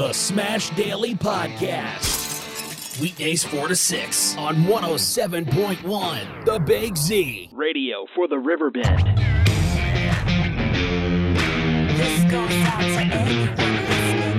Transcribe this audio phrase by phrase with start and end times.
[0.00, 2.98] The Smash Daily Podcast.
[3.02, 7.50] Weekdays 4 to 6 on 107.1 The Big Z.
[7.52, 9.18] Radio for the Riverbend.
[11.98, 14.30] This goes out to anyone listening.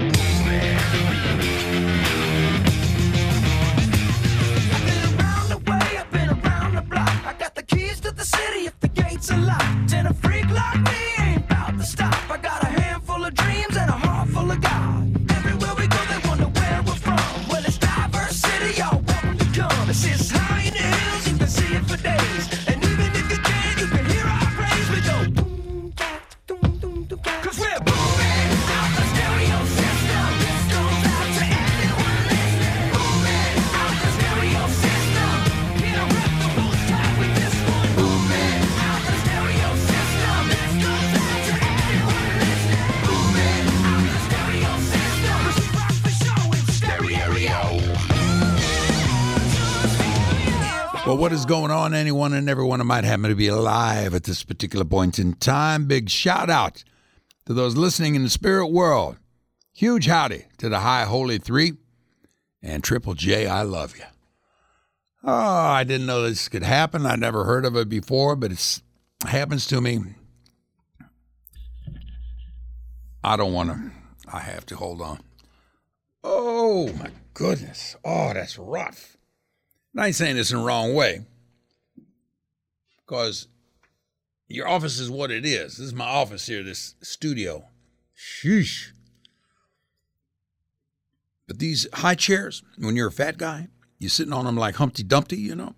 [51.31, 54.43] What is going on, anyone and everyone who might happen to be alive at this
[54.43, 55.85] particular point in time?
[55.85, 56.83] Big shout out
[57.45, 59.15] to those listening in the spirit world.
[59.71, 61.75] Huge howdy to the High Holy Three
[62.61, 64.03] and Triple J, I love you.
[65.23, 67.05] Oh, I didn't know this could happen.
[67.05, 68.81] I never heard of it before, but it
[69.25, 69.99] happens to me.
[73.23, 73.91] I don't want to.
[74.27, 75.21] I have to hold on.
[76.25, 77.95] Oh, my goodness.
[78.03, 79.15] Oh, that's rough.
[79.93, 81.25] And I ain't saying this in the wrong way,
[82.97, 83.47] because
[84.47, 85.77] your office is what it is.
[85.77, 87.65] This is my office here, this studio.
[88.17, 88.91] Sheesh.
[91.47, 93.67] But these high chairs, when you're a fat guy,
[93.99, 95.75] you're sitting on them like Humpty Dumpty, you know.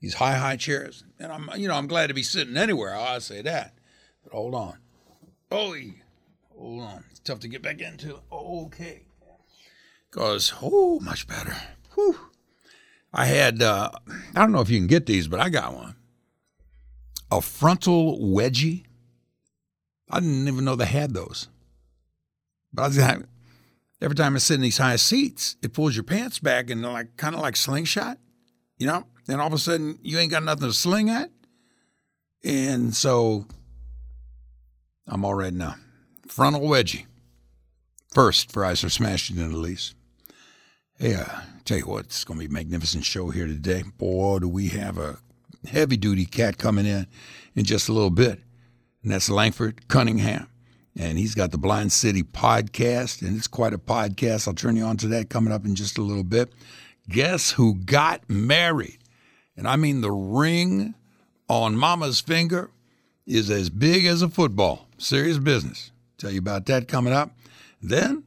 [0.00, 2.94] These high, high chairs, and I'm, you know, I'm glad to be sitting anywhere.
[2.94, 3.74] I say that.
[4.22, 4.78] But hold on.
[5.50, 5.74] Oh,
[6.58, 7.04] hold on.
[7.10, 8.20] It's tough to get back into.
[8.30, 9.06] Okay.
[10.10, 11.56] Because oh, much better.
[11.94, 12.18] Whew.
[13.14, 13.90] I had, uh,
[14.34, 15.94] I don't know if you can get these, but I got one.
[17.30, 18.84] A frontal wedgie.
[20.10, 21.46] I didn't even know they had those.
[22.72, 23.20] But I was like,
[24.02, 27.16] every time I sit in these high seats, it pulls your pants back and like
[27.16, 28.18] kind of like slingshot,
[28.78, 29.06] you know?
[29.26, 31.30] Then all of a sudden you ain't got nothing to sling at.
[32.42, 33.46] And so
[35.06, 35.76] I'm all right now.
[36.26, 37.06] Frontal wedgie.
[38.12, 39.94] First for Ice or Smashing it at least.
[41.64, 43.84] Tell you what, it's going to be a magnificent show here today.
[43.96, 45.18] Boy, do we have a
[45.66, 47.06] heavy duty cat coming in
[47.54, 48.40] in just a little bit.
[49.02, 50.48] And that's Langford Cunningham.
[50.96, 54.46] And he's got the Blind City podcast, and it's quite a podcast.
[54.46, 56.52] I'll turn you on to that coming up in just a little bit.
[57.08, 58.98] Guess who got married?
[59.56, 60.94] And I mean, the ring
[61.48, 62.70] on Mama's finger
[63.26, 64.86] is as big as a football.
[64.98, 65.90] Serious business.
[66.16, 67.36] Tell you about that coming up.
[67.82, 68.22] Then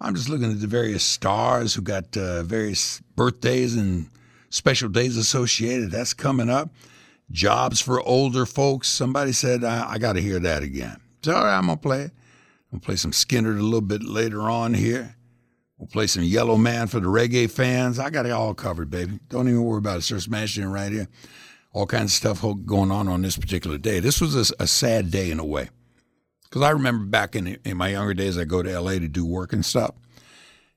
[0.00, 4.08] I'm just looking at the various stars who got uh, various birthdays and
[4.48, 5.90] special days associated.
[5.90, 6.70] That's coming up.
[7.30, 8.88] Jobs for older folks.
[8.88, 10.96] Somebody said, I, I got to hear that again.
[11.22, 12.12] So, all right, I'm going to play it.
[12.72, 15.16] I'm going to play some Skinner a little bit later on here.
[15.76, 17.98] We'll play some Yellowman for the reggae fans.
[17.98, 19.18] I got it all covered, baby.
[19.28, 20.02] Don't even worry about it.
[20.02, 21.08] Start smashing right here.
[21.72, 24.00] All kinds of stuff going on on this particular day.
[24.00, 25.70] This was a, a sad day in a way.
[26.50, 29.24] Because I remember back in, in my younger days, I go to LA to do
[29.24, 29.94] work and stuff.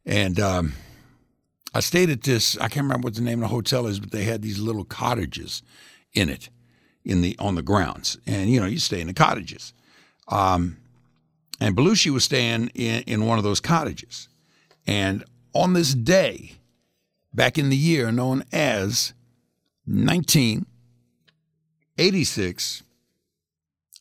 [0.06, 0.74] And um,
[1.74, 4.12] I stayed at this, I can't remember what the name of the hotel is, but
[4.12, 5.64] they had these little cottages
[6.14, 6.50] in it,
[7.04, 8.20] in the on the grounds.
[8.28, 9.74] And, you know, you stay in the cottages.
[10.28, 10.78] Um,
[11.60, 14.28] and Belushi was staying in, in one of those cottages.
[14.86, 15.24] And
[15.54, 16.58] on this day,
[17.34, 19.14] back in the year known as
[19.86, 22.84] 1986,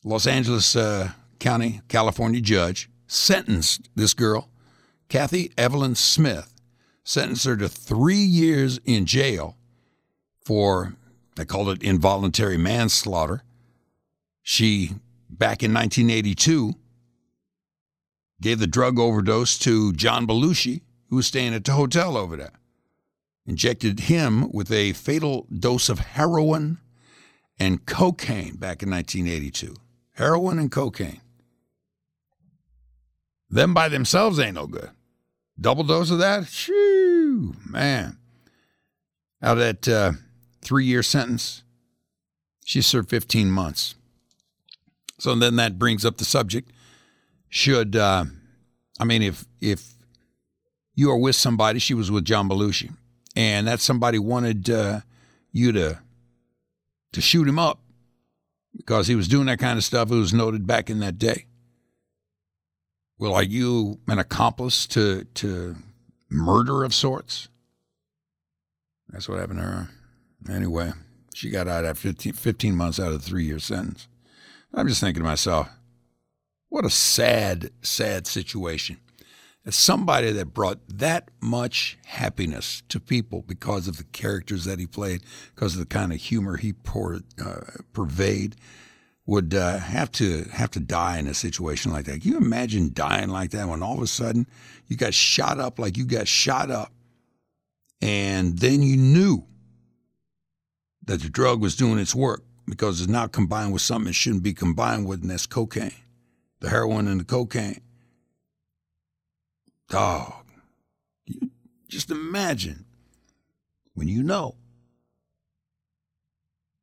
[0.03, 1.13] Los Angeles uh,
[1.43, 4.49] County, California judge sentenced this girl,
[5.09, 6.55] Cathy Evelyn Smith,
[7.03, 9.57] sentenced her to three years in jail
[10.45, 10.95] for,
[11.35, 13.43] they called it involuntary manslaughter.
[14.41, 14.91] She,
[15.29, 16.75] back in 1982,
[18.39, 22.53] gave the drug overdose to John Belushi, who was staying at the hotel over there.
[23.45, 26.77] Injected him with a fatal dose of heroin
[27.59, 29.75] and cocaine back in 1982.
[30.13, 31.19] Heroin and cocaine.
[33.53, 34.89] Them by themselves ain't no good.
[35.61, 36.47] Double dose of that?
[36.47, 38.17] Shoo, man.
[39.43, 40.11] Out of that uh,
[40.61, 41.61] three year sentence,
[42.65, 43.93] she served 15 months.
[45.19, 46.71] So then that brings up the subject.
[47.47, 48.25] Should, uh,
[48.99, 49.87] I mean, if, if
[50.95, 52.95] you are with somebody, she was with John Belushi,
[53.35, 55.01] and that somebody wanted uh,
[55.51, 55.99] you to,
[57.11, 57.81] to shoot him up
[58.75, 61.45] because he was doing that kind of stuff, it was noted back in that day.
[63.17, 65.75] Well, are you an accomplice to to
[66.29, 67.47] murder of sorts?
[69.09, 69.89] That's what happened to her.
[70.49, 70.91] Anyway,
[71.33, 74.07] she got out after 15, 15 months out of a three year sentence.
[74.73, 75.69] I'm just thinking to myself,
[76.69, 78.97] what a sad, sad situation.
[79.65, 84.87] As somebody that brought that much happiness to people because of the characters that he
[84.87, 85.21] played,
[85.55, 87.61] because of the kind of humor he poured, uh,
[87.93, 88.55] purveyed,
[89.25, 92.21] would uh, have to have to die in a situation like that.
[92.21, 94.47] Can you imagine dying like that when all of a sudden
[94.87, 96.91] you got shot up like you got shot up,
[98.01, 99.45] and then you knew
[101.05, 104.43] that the drug was doing its work because it's now combined with something it shouldn't
[104.43, 105.91] be combined with, and that's cocaine,
[106.59, 107.81] the heroin and the cocaine.
[109.89, 110.45] Dog,
[111.25, 111.49] you
[111.87, 112.85] just imagine
[113.93, 114.55] when you know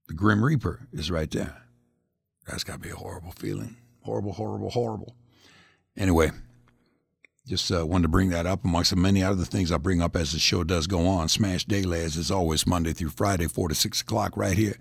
[0.09, 1.63] the Grim Reaper is right there.
[2.47, 3.77] That's got to be a horrible feeling.
[4.03, 5.15] Horrible, horrible, horrible.
[5.97, 6.31] Anyway,
[7.47, 10.17] just uh, wanted to bring that up amongst the many other things I bring up
[10.17, 11.29] as the show does go on.
[11.29, 14.77] Smash Daily, as is always, Monday through Friday, 4 to 6 o'clock, right here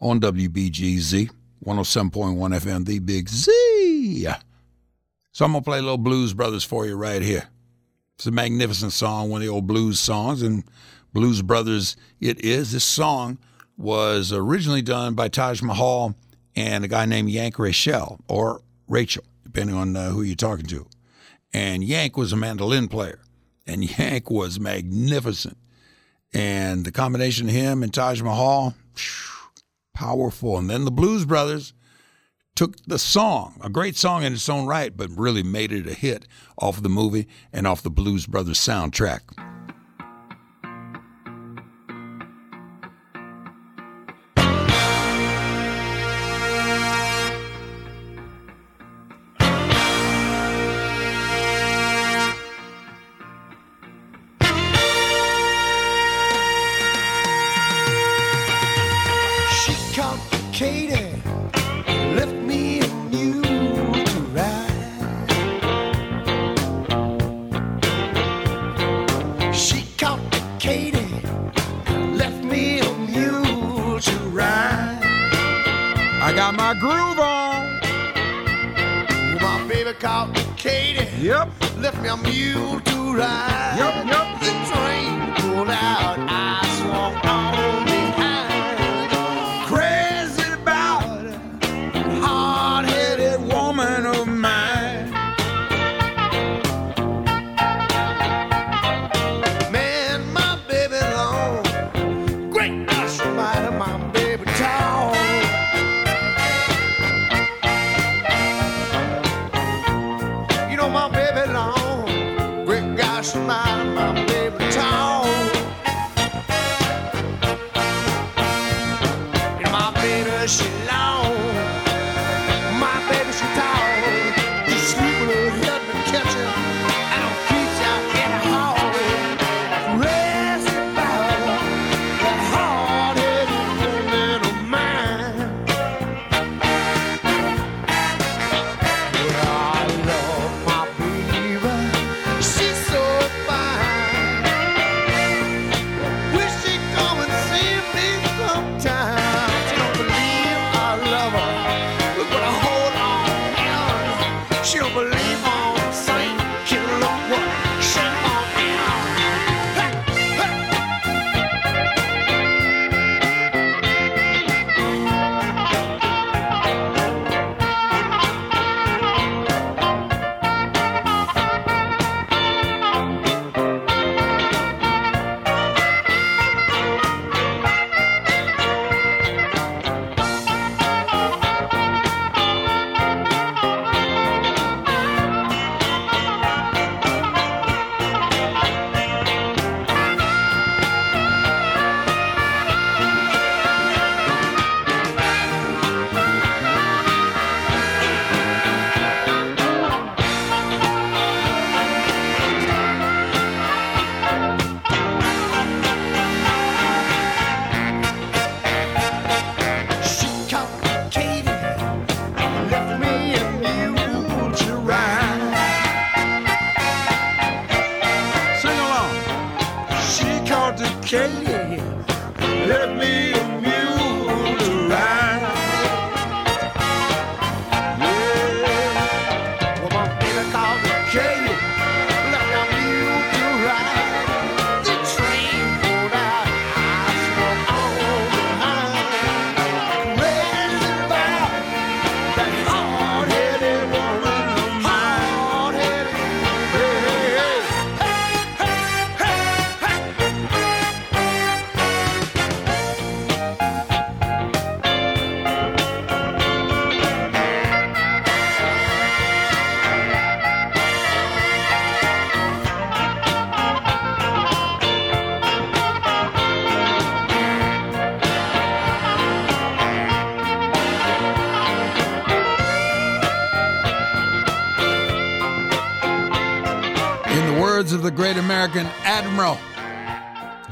[0.00, 1.30] on WBGZ,
[1.64, 4.26] 107.1 FM, The Big Z.
[5.32, 7.48] So I'm going to play a little Blues Brothers for you right here.
[8.14, 10.64] It's a magnificent song, one of the old blues songs, and
[11.12, 12.72] Blues Brothers it is.
[12.72, 13.36] This song
[13.76, 16.14] was originally done by Taj Mahal
[16.56, 20.86] and a guy named Yank Rachell, or Rachell, depending on uh, who you're talking to.
[21.52, 23.20] And Yank was a mandolin player,
[23.66, 25.58] and Yank was magnificent.
[26.32, 28.74] And the combination of him and Taj Mahal,
[29.94, 30.58] powerful.
[30.58, 31.72] And then the Blues Brothers
[32.54, 35.94] took the song, a great song in its own right, but really made it a
[35.94, 36.26] hit
[36.58, 39.55] off the movie and off the Blues Brothers soundtrack.
[70.66, 71.22] Complicated,
[72.18, 74.98] left me a mule to ride.
[76.20, 77.78] I got my groove on.
[79.40, 81.48] My baby caught the Katy, Yep.
[81.78, 83.76] left me a mule to ride.
[83.78, 84.26] Yep, yep.
[84.40, 87.45] The train pulled out, I swung on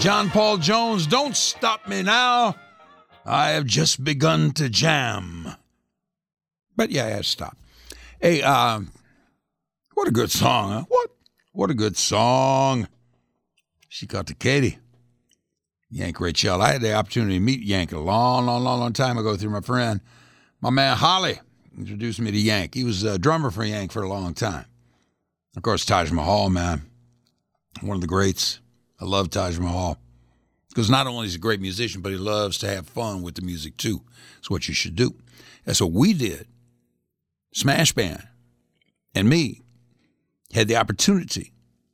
[0.05, 1.07] John Paul Jones.
[1.07, 2.57] Don't stop me now.
[3.25, 5.49] I have just begun to jam.
[6.77, 7.57] But yeah, to stop.
[8.21, 8.93] Hey, um,
[9.95, 10.85] what a good song, huh?
[10.89, 11.11] What?
[11.53, 12.87] What a good song.
[13.89, 14.77] She Caught the Katy.
[15.91, 16.61] Yank Rachell.
[16.61, 19.53] I had the opportunity to meet Yank a long, long, long, long time ago through
[19.53, 20.03] my friend,
[20.61, 21.41] my man Holly,
[21.79, 22.75] introduced me to Yank.
[22.75, 24.67] He was a drummer for Yank for a long time.
[25.57, 26.83] Of course, Taj Mahal, man,
[27.81, 28.61] one of the greats.
[29.05, 29.99] I love Taj Mahal
[30.71, 33.35] because not only is he a great musician, but he loves to have fun with
[33.35, 34.01] the music too.
[34.39, 35.15] It's what you should do.
[35.67, 36.47] That's what we did.
[37.53, 38.27] Smash Band
[39.15, 39.61] and me
[40.55, 41.53] had the opportunity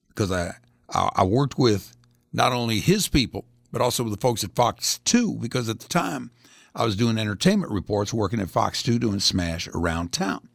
[0.08, 0.54] because I,
[0.88, 1.96] I I worked with
[2.32, 5.88] not only his people but also with the folks at Fox 2 because at the
[5.88, 6.30] time
[6.76, 10.48] I was doing entertainment reports working at Fox 2 doing Smash around town.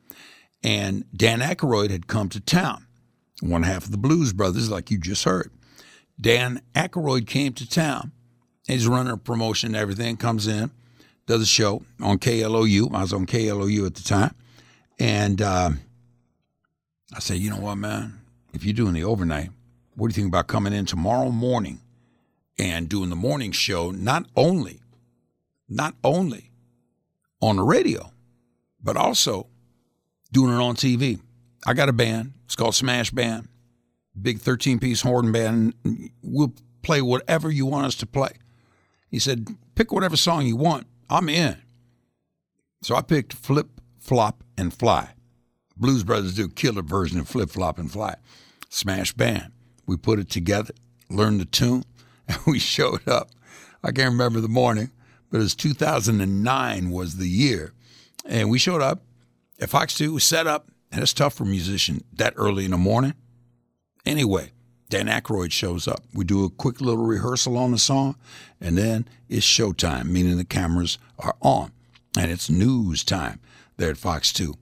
[0.64, 2.88] And Dan Aykroyd had come to town,
[3.42, 5.52] one half of the Blues Brothers, like you just heard.
[6.20, 8.12] Dan Aykroyd came to town.
[8.68, 10.72] He's running a promotion and everything, comes in,
[11.28, 12.94] does a show on KLOU.
[12.94, 14.34] I was on KLOU at the time.
[15.00, 15.72] And uh,
[17.14, 18.22] I said, you know what, man?
[18.54, 19.50] If you're doing the overnight,
[19.96, 21.82] what do you think about coming in tomorrow morning
[22.58, 24.80] and doing the morning show, not only,
[25.68, 26.52] not only
[27.42, 28.12] on the radio,
[28.82, 29.48] but also
[30.32, 31.20] doing it on TV.
[31.66, 32.34] I got a band.
[32.46, 33.48] It's called Smash Band,
[34.22, 35.74] big 13 piece horn band.
[36.22, 38.32] We'll play whatever you want us to play.
[39.10, 40.88] He said, pick whatever song you want.
[41.10, 41.58] I'm in.
[42.82, 43.70] So I picked Flip,
[44.00, 45.10] Flop, and Fly.
[45.78, 48.16] Blues Brothers do a killer version of Flip, Flop, and Fly.
[48.70, 49.52] Smash Band.
[49.86, 50.74] We put it together,
[51.10, 51.84] learned the tune,
[52.28, 53.32] and we showed up.
[53.84, 54.92] I can't remember the morning,
[55.30, 57.74] but it was 2009 was the year.
[58.26, 59.04] And we showed up
[59.60, 62.72] at Fox 2, was set up, and it's tough for a musician that early in
[62.72, 63.14] the morning.
[64.06, 64.52] Anyway,
[64.90, 66.04] Dan Aykroyd shows up.
[66.14, 68.16] We do a quick little rehearsal on the song,
[68.62, 71.72] and then it's showtime, meaning the cameras are on.
[72.18, 73.40] And it's news time
[73.78, 74.54] there at Fox 2.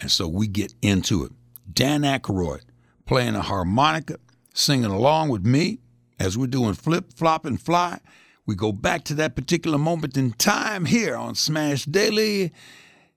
[0.00, 1.32] And so we get into it.
[1.72, 2.62] Dan Aykroyd
[3.04, 4.18] playing a harmonica,
[4.54, 5.80] singing along with me
[6.18, 7.98] as we're doing flip, flop, and fly.
[8.46, 12.52] We go back to that particular moment in time here on Smash Daily.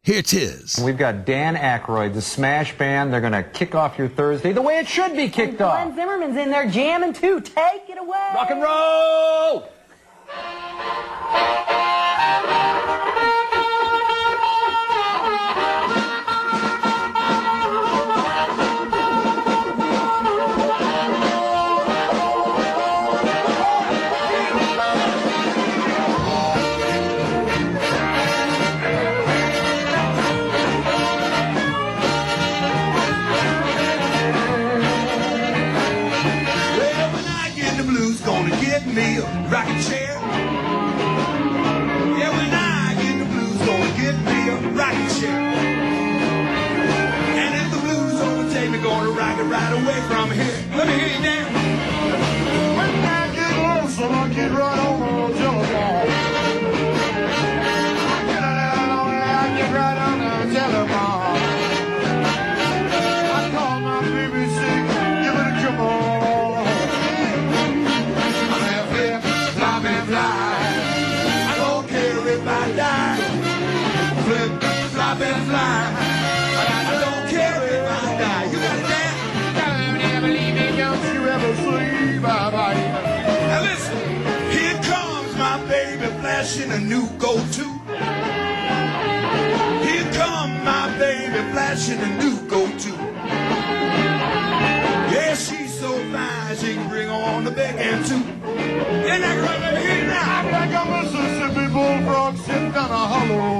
[0.08, 0.80] Here it is.
[0.82, 3.12] We've got Dan Aykroyd, the Smash Band.
[3.12, 5.84] They're going to kick off your Thursday the way it should be kicked Glenn off.
[5.84, 7.42] Glenn Zimmerman's in there jamming too.
[7.42, 8.32] Take it away.
[8.34, 9.68] Rock and roll!
[50.08, 50.64] From here.
[50.76, 51.46] Let me hear you.
[52.78, 56.17] When I get lonesome, I get right on the telephone.
[86.48, 87.66] Flashing a new go-to.
[89.86, 92.94] Here come my baby flashing a new go-to.
[95.12, 98.16] Yeah, she's so fine, she can bring on the big and two.
[98.16, 100.40] And I run over here now.
[100.40, 103.57] I'm like a Mississippi bullfrog sitting on a hollow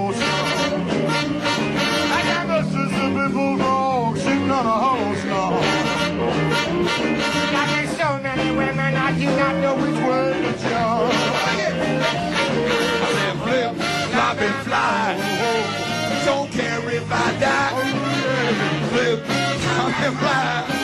[19.98, 20.77] flop, and fly.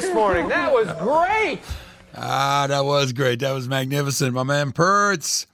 [0.00, 0.48] This morning.
[0.48, 1.60] That was great.
[2.16, 3.40] Ah, that was great.
[3.40, 4.32] That was magnificent.
[4.32, 5.46] My man Pertz.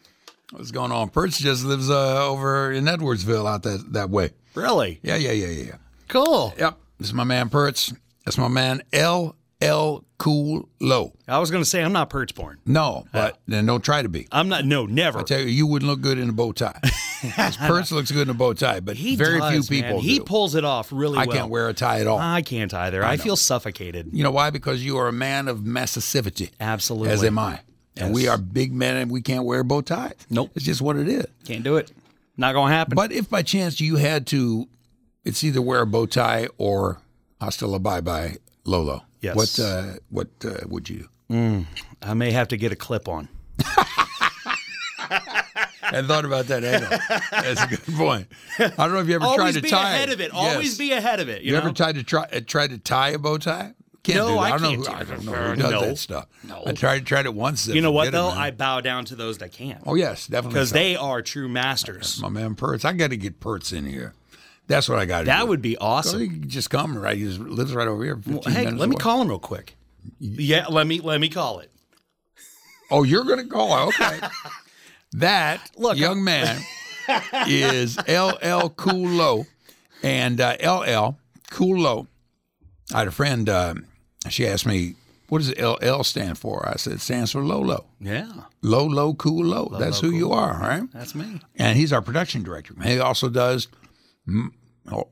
[0.53, 1.11] What's going on?
[1.11, 4.31] Pertz just lives uh, over in Edwardsville out that, that way.
[4.55, 5.01] Really?
[5.03, 5.77] Yeah, yeah, yeah, yeah, yeah.
[6.07, 6.55] Cool.
[6.57, 6.79] Yep.
[6.99, 7.97] This is my man Pertz.
[8.25, 8.83] That's my man
[9.61, 10.05] L.L.
[10.19, 11.13] Cool Low.
[11.29, 12.59] I was going to say I'm not perch born.
[12.67, 14.27] No, but uh, then don't try to be.
[14.33, 14.65] I'm not.
[14.65, 15.21] No, never.
[15.21, 16.79] I tell you, you wouldn't look good in a bow tie.
[16.83, 19.91] Pertz looks good in a bow tie, but he very does, few man.
[19.91, 20.25] people He do.
[20.25, 21.37] pulls it off really I well.
[21.37, 22.19] can't wear a tie at all.
[22.19, 23.05] I can't either.
[23.05, 24.11] I, feel suffocated.
[24.13, 24.51] You know why?
[24.51, 26.51] Because you are a man of massivity.
[26.59, 27.11] Absolutely.
[27.11, 27.61] As am I.
[27.97, 30.15] And we are big men and we can't wear bow ties.
[30.31, 30.51] Nope.
[30.55, 31.27] It's just what it is.
[31.45, 31.91] Can't do it.
[32.37, 32.95] Not going to happen.
[32.95, 34.69] But if by chance you had to,
[35.25, 37.01] it's either wear a bow tie or
[37.41, 39.03] hasta la bye bye Lolo.
[39.21, 39.35] Yes.
[39.37, 41.67] What uh, what uh, would you do?
[42.03, 43.29] I may have to get a clip on.
[45.91, 46.99] I thought about that angle.
[47.31, 48.27] That's a good point.
[48.59, 50.33] I don't know if you ever Always tried to be tie ahead of it.
[50.33, 50.79] Always Yes.
[50.79, 51.43] be ahead of it.
[51.43, 51.59] You, You, know?
[51.65, 53.73] ever tried to try uh, tried to tie a bow tie?
[54.03, 54.41] Can't No, do that.
[54.41, 54.85] I don't can't know.
[54.85, 55.09] do Who, I that.
[55.09, 55.81] don't know who does No.
[55.81, 56.27] that stuff.
[56.45, 56.63] No.
[56.67, 57.67] I tried tried it once.
[57.69, 58.29] you know what it, though?
[58.29, 59.81] I bow down to those that can.
[59.87, 60.55] oh yes, definitely.
[60.55, 60.75] because so.
[60.75, 62.21] they are true masters.
[62.21, 62.85] my man Pertz.
[62.85, 64.15] I got to get Pertz in here.
[64.69, 65.31] That's what I got to do.
[65.31, 66.21] That would be So awesome.
[66.21, 67.17] he can just come right.
[67.17, 68.21] He lives right over here.
[68.27, 69.75] Well, hey, let me call him real quick.
[70.21, 71.71] Yeah, let me let me call it.
[72.91, 73.89] Oh, you're going to call?
[73.89, 74.21] Okay.
[75.13, 76.61] that Look, young man
[77.49, 79.47] is LL Cool Low,
[80.03, 81.19] and uh, LL
[81.51, 82.07] Cool Low.
[82.95, 83.49] I had a friend.
[83.49, 83.75] Uh,
[84.29, 84.95] she asked me,
[85.29, 87.87] "What does LL stand for?" I said, "It stands for Lolo.
[88.01, 88.31] Yeah,
[88.63, 89.75] Low, low, cool, low.
[89.79, 91.41] That's who you are, right?" that's me.
[91.57, 92.75] And he's our production director.
[92.83, 93.69] He also does.
[94.91, 95.09] Oh,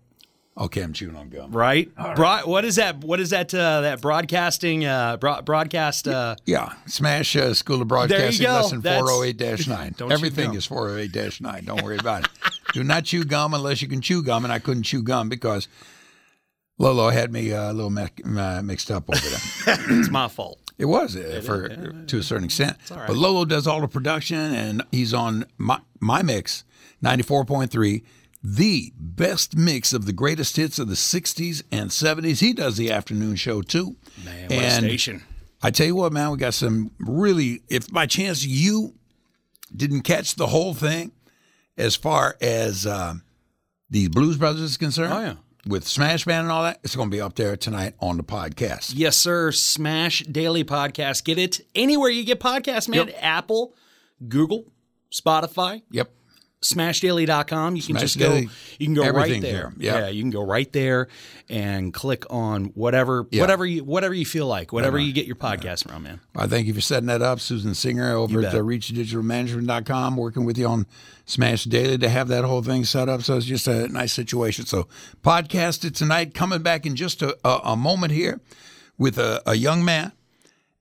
[0.58, 0.82] okay.
[0.82, 1.52] I'm chewing on gum.
[1.52, 1.94] Right?
[2.14, 2.98] Broad, what is that?
[3.04, 3.52] What is that?
[3.54, 4.84] Uh, that broadcasting?
[4.84, 6.08] Uh, broad, broadcast?
[6.08, 9.94] Uh, Yeah, Smash uh, School of Broadcasting lesson That's- 408 9.
[9.98, 11.64] Don't chew Everything is 408 9.
[11.64, 12.30] Don't worry about it.
[12.72, 15.68] Do not chew gum unless you can chew gum, and I couldn't chew gum because
[16.78, 18.08] Lolo had me uh, a little mi-
[18.38, 19.78] uh, mixed up over there.
[20.00, 20.58] it's my fault.
[20.76, 21.68] it was uh, for
[22.06, 22.76] to a certain extent.
[22.88, 26.64] But Lolo does all the production, and he's on my, my mix
[27.02, 28.02] 94.3.
[28.42, 32.40] The best mix of the greatest hits of the 60s and 70s.
[32.40, 33.96] He does the afternoon show too.
[34.24, 35.22] Man, what a station.
[35.62, 37.62] I tell you what, man, we got some really.
[37.68, 38.94] If by chance you
[39.74, 41.12] didn't catch the whole thing,
[41.76, 43.22] as far as um
[43.90, 45.34] the Blues Brothers is concerned, Oh, yeah.
[45.66, 48.22] with Smash Band and all that, it's going to be up there tonight on the
[48.24, 48.92] podcast.
[48.94, 49.50] Yes, sir.
[49.52, 51.24] Smash Daily Podcast.
[51.24, 53.06] Get it anywhere you get podcasts, man.
[53.08, 53.16] Yep.
[53.20, 53.74] Apple,
[54.28, 54.66] Google,
[55.12, 56.10] Spotify, Yep.
[56.62, 57.76] smashdaily.com.
[57.76, 58.48] You can Smash just go Daily.
[58.78, 59.52] you can go right there.
[59.52, 59.72] there.
[59.78, 59.98] Yeah.
[60.00, 61.08] Yeah, you can go right there
[61.48, 63.42] and click on whatever Yeah.
[63.42, 66.20] whatever you whatever you feel like, whatever you get your podcast from, man.
[66.34, 68.54] I thank you for setting that up, Susan Singer over at bet.
[68.54, 70.86] uh, ReachDigitalManagement.com, working with you on
[71.24, 73.22] Smash Daily to have that whole thing set up.
[73.22, 74.66] So it's just a nice situation.
[74.66, 74.88] So
[75.22, 78.40] podcast it tonight, coming back in just a, a, a moment here
[78.98, 80.12] with a, a young man.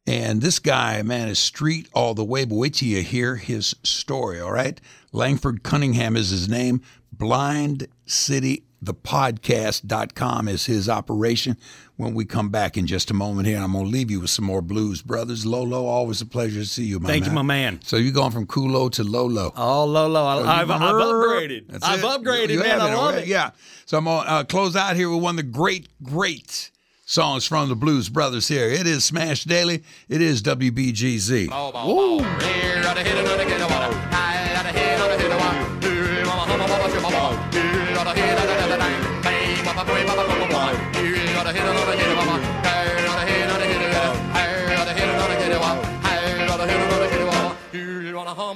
[0.08, 2.46] And this guy, man, is street all the way.
[2.46, 4.80] But wait till you hear his story, all right?
[5.12, 6.82] Langford Cunningham is his name.
[7.12, 11.58] Blind City, the podcast.com is his operation.
[11.98, 14.30] When we come back in just a moment here, I'm going to leave you with
[14.30, 15.46] some more Blues Brothers.
[15.46, 17.32] Lolo, always a pleasure to see you, my Thank man.
[17.32, 17.80] you, my man.
[17.84, 19.54] So you're going from Kulo to Lolo.
[19.56, 21.68] Oh, Lolo, I, I've, I've upgraded.
[21.70, 22.06] That's I've it.
[22.06, 22.82] upgraded, You- you man.
[22.82, 23.24] I love okay?
[23.24, 23.28] it.
[23.28, 23.52] Yeah.
[23.86, 26.70] So I'm going to uh, close out here with one of the great, great
[27.06, 28.68] songs from the Blues Brothers here.
[28.70, 29.84] It is Smash Daily.
[30.10, 31.50] It is WBGZ.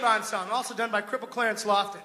[0.00, 2.00] is a Willie Mabon song, also done by Cripple Clarence Lofton.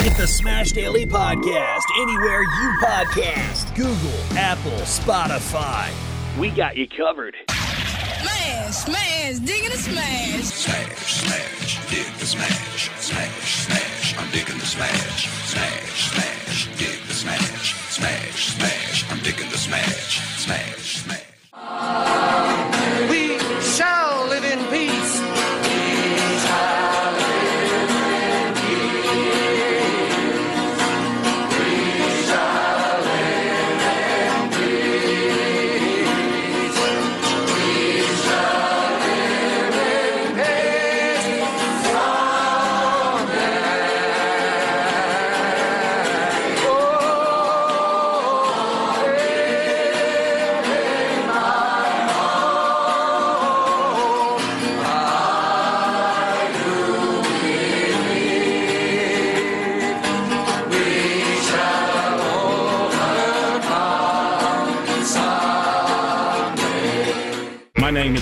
[0.00, 3.74] Get the Smash Daily Podcast anywhere you podcast.
[3.74, 5.90] Google, Apple, Spotify.
[6.38, 7.36] We got you covered.
[7.48, 10.44] Smash, smash, digging a smash.
[10.44, 12.90] Smash, smash, dig the smash.
[13.00, 15.28] Smash, smash, I'm digging the smash.
[15.48, 17.74] Smash, smash, dig the smash.
[17.90, 20.20] Smash, smash, I'm digging the smash.
[20.38, 21.26] Smash, smash.
[23.36, 23.55] name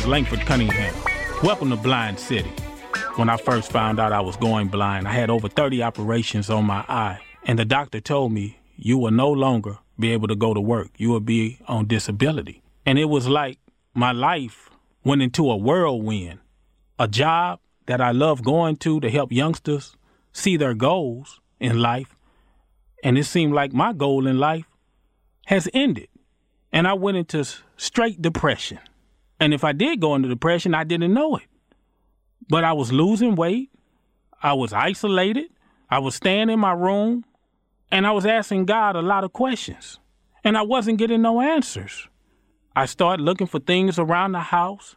[0.05, 0.95] is Langford Cunningham.
[1.43, 2.51] Welcome to Blind City.
[3.17, 6.67] When I first found out I was going blind, I had over 30 operations on
[6.67, 10.53] my eye, and the doctor told me you will no longer be able to go
[10.53, 10.91] to work.
[10.99, 12.63] You will be on disability.
[12.85, 13.59] And it was like
[13.95, 14.69] my life
[15.05, 16.41] went into a whirlwind.
[16.99, 19.97] A job that I love going to to help youngsters
[20.33, 22.15] see their goals in life.
[23.03, 24.67] And it seemed like my goal in life
[25.47, 26.09] has ended.
[26.73, 27.45] And I went into
[27.77, 28.81] straight depression.
[29.41, 31.47] And if I did go into depression, I didn't know it.
[32.49, 33.71] But I was losing weight.
[34.43, 35.47] I was isolated.
[35.91, 37.25] I was staying in my room.
[37.91, 39.99] And I was asking God a lot of questions.
[40.43, 42.09] And I wasn't getting no answers.
[42.77, 44.97] I started looking for things around the house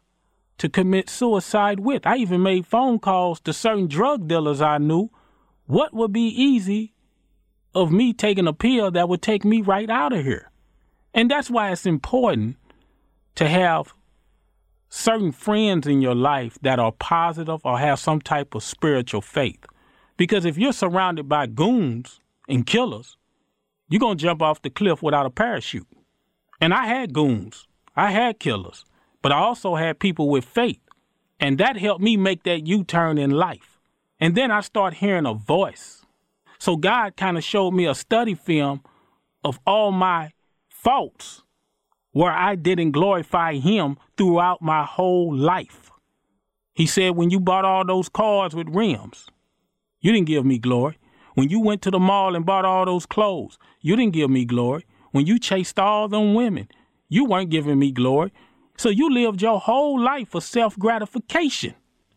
[0.57, 2.07] to commit suicide with.
[2.07, 5.09] I even made phone calls to certain drug dealers I knew.
[5.67, 6.93] What would be easy
[7.75, 10.51] of me taking a pill that would take me right out of here?
[11.13, 12.57] And that's why it's important
[13.35, 13.93] to have
[14.89, 19.65] certain friends in your life that are positive or have some type of spiritual faith.
[20.15, 23.17] Because if you're surrounded by goons and killers,
[23.89, 25.87] you're going to jump off the cliff without a parachute.
[26.59, 28.85] And I had goons, I had killers,
[29.21, 30.79] but I also had people with faith.
[31.39, 33.79] And that helped me make that U turn in life.
[34.19, 36.03] And then I start hearing a voice.
[36.57, 38.81] So God kind of showed me a study film
[39.43, 40.31] of all my
[40.67, 41.43] faults
[42.11, 45.91] where I didn't glorify Him throughout my whole life.
[46.73, 49.27] He said, When you bought all those cars with rims,
[49.99, 50.97] you didn't give me glory.
[51.35, 54.45] When you went to the mall and bought all those clothes, you didn't give me
[54.45, 54.85] glory.
[55.11, 56.67] When you chased all them women,
[57.09, 58.31] you weren't giving me glory.
[58.77, 61.75] So you lived your whole life for self gratification.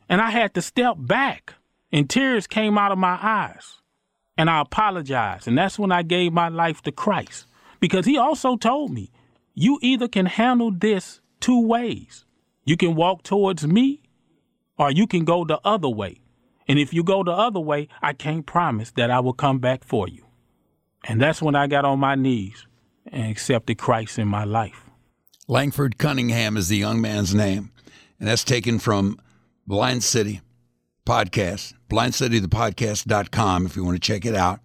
[0.09, 1.55] And I had to step back,
[1.93, 3.79] and tears came out of my eyes.
[4.37, 5.47] And I apologized.
[5.47, 7.47] And that's when I gave my life to Christ.
[7.79, 9.11] Because he also told me,
[9.55, 12.25] you either can handle this two ways.
[12.65, 14.03] You can walk towards me,
[14.79, 16.21] or you can go the other way.
[16.69, 19.83] And if you go the other way, I can't promise that I will come back
[19.85, 20.27] for you.
[21.05, 22.67] And that's when I got on my knees
[23.07, 24.85] and accepted Christ in my life.
[25.49, 27.73] Langford Cunningham is the young man's name,
[28.19, 29.19] and that's taken from
[29.67, 30.41] Blind City
[31.07, 34.61] podcast, blindcitythepodcast.com if you want to check it out.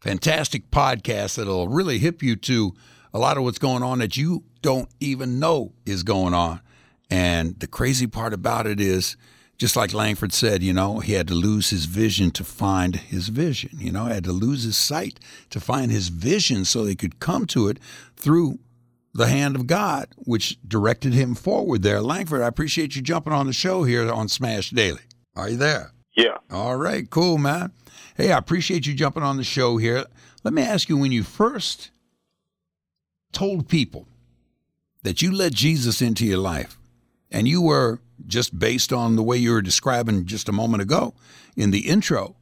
[0.00, 2.72] Fantastic podcast that'll really hip you to
[3.12, 6.60] a lot of what's going on that you don't even know is going on.
[7.08, 9.16] And the crazy part about it is,
[9.58, 13.28] just like Langford said, you know, he had to lose his vision to find his
[13.28, 13.78] vision.
[13.78, 17.46] You know, had to lose his sight to find his vision so he could come
[17.46, 17.78] to it
[18.16, 18.58] through
[19.14, 22.00] the hand of God, which directed him forward there.
[22.00, 25.02] Langford, I appreciate you jumping on the show here on Smash Daily.
[25.36, 25.92] Are you there?
[26.16, 26.38] Yeah.
[26.50, 27.70] All right, cool, man.
[28.16, 30.06] Hey, I appreciate you jumping on the show here.
[30.42, 31.92] Let me ask you when you first
[33.30, 34.08] told people
[35.06, 36.76] that you let Jesus into your life
[37.30, 41.14] and you were just based on the way you were describing just a moment ago
[41.56, 42.36] in the intro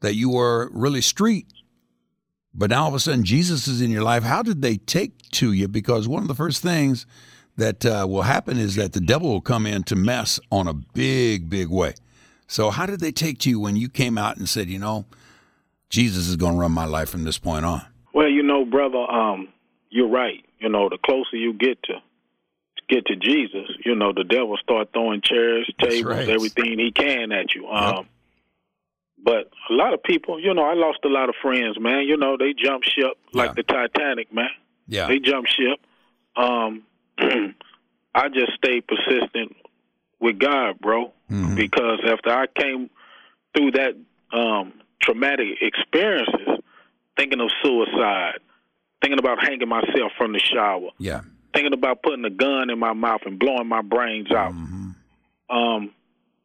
[0.00, 1.46] that you were really street
[2.54, 4.22] but now all of a sudden Jesus is in your life.
[4.22, 5.66] How did they take to you?
[5.66, 7.04] Because one of the first things
[7.56, 10.72] that uh, will happen is that the devil will come in to mess on a
[10.72, 11.94] big, big way.
[12.46, 15.04] So how did they take to you when you came out and said, you know,
[15.90, 17.82] Jesus is going to run my life from this point on?
[18.12, 19.48] Well, you know, brother, um,
[19.94, 20.44] you're right.
[20.58, 21.94] You know, the closer you get to
[22.88, 26.28] get to Jesus, you know, the devil start throwing chairs, tables, right.
[26.28, 27.66] everything he can at you.
[27.68, 28.06] Um, Yep.
[29.22, 32.04] But a lot of people, you know, I lost a lot of friends, man.
[32.06, 33.54] You know, they jump ship like Yeah.
[33.54, 34.50] the Titanic, man.
[34.86, 35.06] Yeah.
[35.06, 35.80] They jump ship.
[36.36, 36.82] Um,
[37.18, 39.56] I just stayed persistent
[40.20, 41.56] with God, bro, Mhm.
[41.56, 42.90] because after I came
[43.56, 43.94] through that
[44.32, 46.58] um, traumatic experiences,
[47.16, 48.40] thinking of suicide,
[49.04, 51.20] thinking about hanging myself from the shower, Yeah.
[51.52, 54.52] thinking about putting a gun in my mouth and blowing my brains out.
[54.52, 55.54] Mm-hmm.
[55.54, 55.90] Um,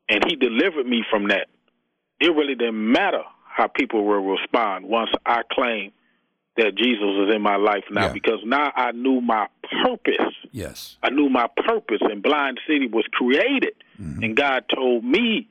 [0.09, 1.47] and he delivered me from that.
[2.19, 5.93] It really didn't matter how people will respond once I claimed
[6.57, 8.13] that Jesus was in my life now Yeah.
[8.13, 9.47] because now I knew my
[9.83, 10.35] purpose.
[10.51, 10.97] Yes.
[11.01, 13.73] I knew my purpose, and Blind City was created.
[13.97, 15.47] And God told me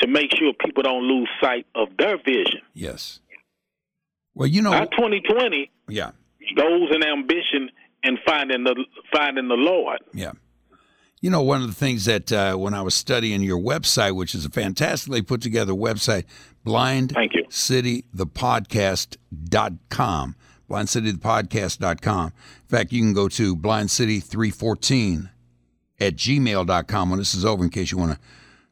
[0.00, 2.60] to make sure people don't lose sight of their vision.
[2.74, 3.20] Yes.
[4.34, 6.12] Well, you know, Our 2020 yeah.
[6.56, 7.70] goals and ambition
[8.04, 8.74] and finding the
[9.12, 9.98] finding the Lord.
[10.14, 10.32] Yeah.
[11.20, 14.34] You know, one of the things that uh, when I was studying your website, which
[14.34, 16.24] is a fantastically put together website,
[16.64, 17.44] blind Thank you.
[17.50, 20.36] blindcitythepodcast.com.
[20.68, 22.26] Blindcitythepodcast.com.
[22.26, 25.30] In fact, you can go to blindcity314
[26.00, 28.18] at gmail.com when this is over in case you want to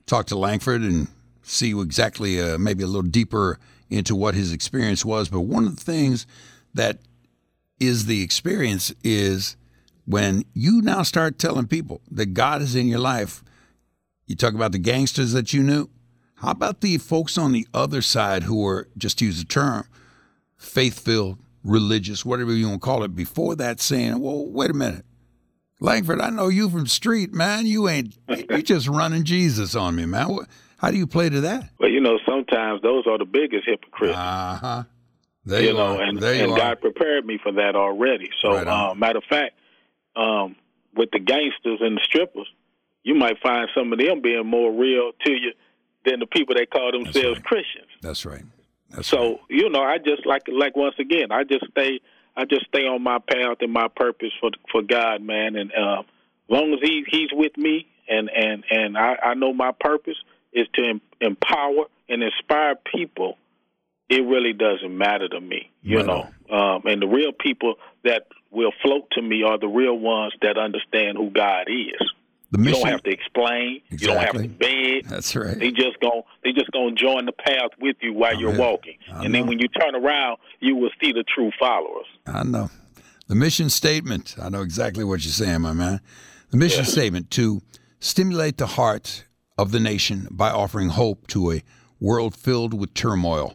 [0.06, 1.08] talk to Langford and
[1.42, 3.58] see exactly, uh, maybe a little deeper
[3.90, 5.28] into what his experience was.
[5.28, 6.26] But one of the things
[6.74, 6.98] that
[7.80, 9.56] is the experience is
[10.04, 13.42] when you now start telling people that God is in your life,
[14.26, 15.88] you talk about the gangsters that you knew.
[16.36, 19.86] How about the folks on the other side who were, just to use the term,
[20.56, 24.74] faith filled, religious, whatever you want to call it, before that saying, well, wait a
[24.74, 25.04] minute.
[25.80, 27.66] Langford, I know you from the street, man.
[27.66, 30.28] You ain't, you just running Jesus on me, man.
[30.28, 31.70] What, how do you play to that?
[31.78, 34.16] Well, you know, sometimes those are the biggest hypocrites.
[34.16, 34.82] Uh huh.
[35.44, 36.02] There you you know, are.
[36.02, 36.58] and, There and are.
[36.58, 38.30] God prepared me for that already.
[38.40, 39.54] So, Right uh, matter of fact,
[40.14, 40.56] um,
[40.94, 42.48] with the gangsters and the strippers,
[43.02, 45.52] you might find some of them being more real to you
[46.04, 47.88] than the people that call themselves Christians.
[48.02, 48.44] That's right.
[48.90, 52.00] That's so you know, I just like like once again, I just stay
[52.36, 55.56] I just stay on my path and my purpose for for God, man.
[55.56, 56.04] And uh, as
[56.48, 60.16] long as he he's with me, and and and I, I know my purpose
[60.58, 63.36] is to em- empower and inspire people.
[64.08, 66.28] It really doesn't matter to me, you Right know.
[66.50, 70.56] Um, and the real people that will float to me are the real ones that
[70.56, 72.10] understand who God is.
[72.50, 73.82] The you mission- don't have to explain.
[73.90, 73.98] Exactly.
[74.00, 75.04] You don't have to beg.
[75.06, 75.58] That's right.
[75.58, 78.58] They just gon' they just gonna join the path with you while you're it.
[78.58, 82.06] walking, I and then when you turn around, you will see the true followers.
[82.26, 82.70] I know.
[83.26, 86.00] The mission statement, I know exactly what you're saying, my man.
[86.50, 87.60] The mission statement to
[88.00, 89.24] stimulate the heart
[89.58, 91.62] of the nation by offering hope to a
[92.00, 93.54] world filled with turmoil,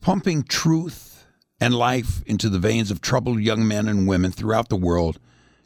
[0.00, 1.26] pumping truth
[1.60, 5.20] and life into the veins of troubled young men and women throughout the world,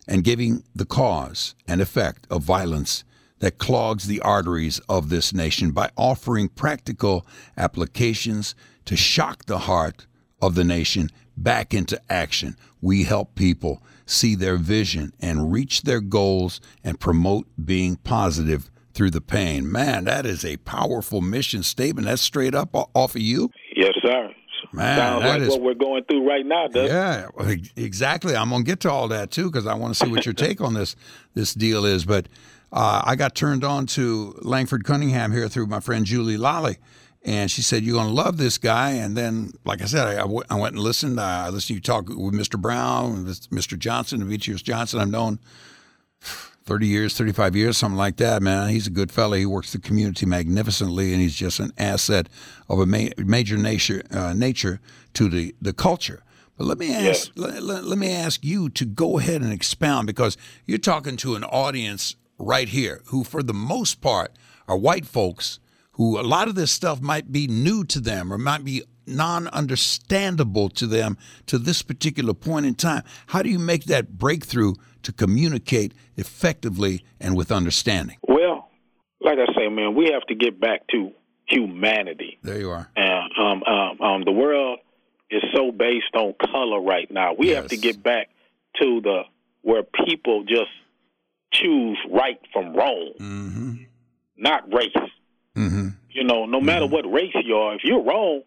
[0.09, 3.05] and giving the cause and effect of violence
[3.39, 7.25] that clogs the arteries of this nation by offering practical
[7.57, 8.55] applications
[8.85, 10.07] to shock the heart
[10.41, 12.57] of the nation back into action.
[12.81, 19.11] We help people see their vision and reach their goals and promote being positive through
[19.11, 19.71] the pain.
[19.71, 22.07] Man, that is a powerful mission statement.
[22.07, 23.51] That's straight up off of you.
[23.75, 24.31] Yes, sir.
[24.73, 26.67] Man, Sounds that like is- what we're going through right now?
[26.73, 27.29] Yeah,
[27.77, 28.35] exactly.
[28.37, 30.61] I'm gonna get to all that too because I want to see what your take
[30.61, 30.95] on this
[31.35, 32.05] this deal is.
[32.05, 32.29] But
[32.73, 36.79] uh, I got turned on to Langford Cunningham here through my friend Julie Lally,
[37.23, 38.93] and she said you're gonna love this guy.
[38.93, 41.21] And then, like I said, I, I w- I went and listened.
[41.21, 42.59] I listened to you talk with Mr.
[42.59, 43.79] Brown, Mr.
[43.79, 45.01] Johnson, Demetrius Johnson.
[45.01, 45.39] I've known
[46.65, 48.71] 30 years, 35 years, something like that, man.
[48.71, 49.39] He's a good fella.
[49.39, 52.29] He works the community magnificently, and he's just an asset
[52.69, 54.81] of a ma- major nature, uh, nature
[55.15, 56.23] to the, the culture.
[56.57, 60.07] But let me ask, let, let, let me ask you to go ahead and expound
[60.07, 64.37] because you're talking to an audience right here who, for the most part,
[64.69, 65.59] are white folks
[65.93, 70.69] who a lot of this stuff might be new to them or might be non-understandable
[70.71, 73.03] to them to this particular point in time.
[73.27, 78.17] How do you make that breakthrough to communicate effectively and with understanding?
[78.27, 78.69] Well,
[79.21, 81.13] like I say, man, we have to get back to
[81.47, 82.39] humanity.
[82.43, 82.89] There you are.
[82.97, 84.79] And um, um, um, the world
[85.31, 87.35] is so based on color right now.
[87.35, 88.29] We have to get back
[88.81, 89.23] to the
[89.63, 90.71] where people just
[91.53, 93.75] choose right from wrong, Mm-hmm.
[94.37, 94.91] not race.
[95.57, 95.89] Mm-hmm.
[96.11, 98.43] You know, no matter what race you are, if you're wrong,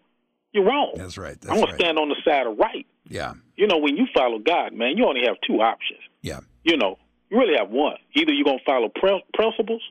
[0.51, 0.93] you're wrong.
[0.95, 1.37] That's right.
[1.43, 1.75] I'm That's gonna right.
[1.79, 2.85] stand on the side of right.
[3.07, 3.33] Yeah.
[3.55, 6.01] You know, when you follow God, man, you only have two options.
[6.21, 6.39] Yeah.
[6.63, 6.97] You know,
[7.29, 7.97] you really have one.
[8.13, 9.81] Either you're gonna follow pre- principles,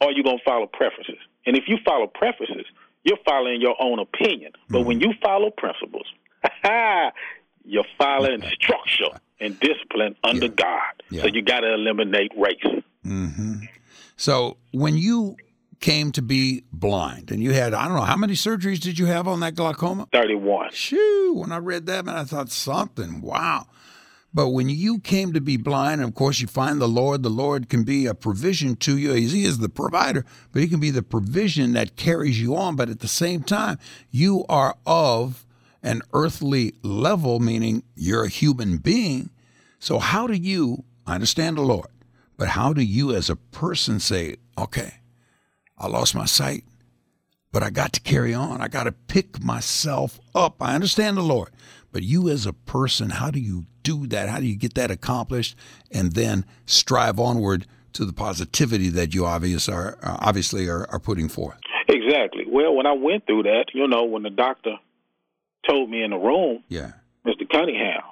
[0.00, 1.18] or you're gonna follow preferences.
[1.46, 2.66] And if you follow preferences,
[3.04, 4.52] you're following your own opinion.
[4.68, 6.06] But when you follow principles,
[7.64, 11.02] you're following structure and discipline under God.
[11.10, 11.22] Yeah.
[11.22, 12.82] So you got to eliminate race.
[13.06, 13.60] Mm-hmm.
[14.16, 15.36] So when you
[15.80, 19.06] came to be blind and you had, I don't know, how many surgeries did you
[19.06, 20.08] have on that glaucoma?
[20.12, 20.70] 31.
[20.72, 21.34] Shoo.
[21.36, 23.20] When I read that, man, I thought something.
[23.20, 23.66] Wow.
[24.34, 27.30] But when you came to be blind, and of course you find the Lord, the
[27.30, 29.12] Lord can be a provision to you.
[29.12, 32.76] He is the provider, but He can be the provision that carries you on.
[32.76, 33.78] But at the same time,
[34.10, 35.46] you are of
[35.82, 39.30] an earthly level, meaning you're a human being.
[39.78, 41.88] So, how do you, I understand the Lord,
[42.36, 44.94] but how do you as a person say, okay,
[45.80, 46.64] I lost my sight,
[47.52, 48.60] but I got to carry on.
[48.60, 50.56] I got to pick myself up.
[50.60, 51.50] I understand the Lord,
[51.92, 54.28] but you as a person, how do you do that?
[54.28, 55.56] How do you get that accomplished
[55.90, 60.98] and then strive onward to the positivity that you obvious are, uh, obviously are, are
[60.98, 61.58] putting forth?
[61.88, 62.44] Exactly.
[62.46, 64.74] Well, when I went through that, you know, when the doctor
[65.68, 66.92] told me in the room, Yeah.
[67.26, 67.48] Mr.
[67.50, 68.02] Cunningham,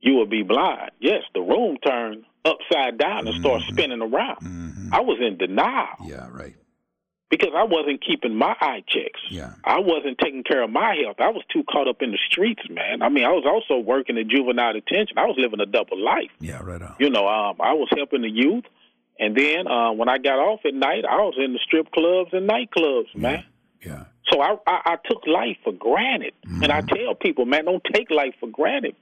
[0.00, 0.90] you will be blind.
[1.00, 4.90] Yes, the room turned upside down and started spinning around.
[4.92, 5.88] I was in denial.
[6.06, 6.54] Yeah, right.
[7.30, 9.20] Because I wasn't keeping my eye checks.
[9.28, 9.52] Yeah.
[9.62, 11.16] I wasn't taking care of my health.
[11.20, 13.02] I was too caught up in the streets, man.
[13.02, 15.18] I mean, I was also working in juvenile detention.
[15.18, 16.30] I was living a double life.
[16.40, 16.96] Yeah, right on.
[16.98, 18.64] You know, um, I was helping the youth,
[19.18, 22.30] and then uh, when I got off at night, I was in the strip clubs
[22.32, 23.44] and nightclubs, man.
[23.84, 24.04] Yeah.
[24.32, 28.10] So I, I, I took life for granted, and I tell people, man, don't take
[28.10, 28.96] life for granted.